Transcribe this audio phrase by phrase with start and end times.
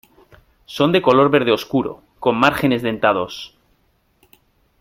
[0.65, 3.55] Son de color verde oscuro, con márgenes dentados.